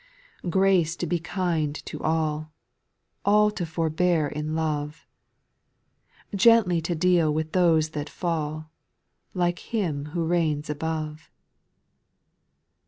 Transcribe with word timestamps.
)6. 0.41 0.49
/ 0.49 0.49
Grace 0.49 0.95
to 0.95 1.05
be 1.05 1.19
kind 1.19 1.75
to 1.85 1.99
all; 2.01 2.51
All 3.23 3.51
to 3.51 3.67
forbear 3.67 4.25
in 4.27 4.55
love; 4.55 5.05
Gently 6.33 6.81
to 6.81 6.95
deal 6.95 7.31
with 7.31 7.51
those 7.51 7.89
that 7.89 8.09
fall, 8.09 8.71
Like 9.35 9.59
Him 9.59 10.05
who 10.05 10.25
reigns 10.25 10.71
above. 10.71 11.29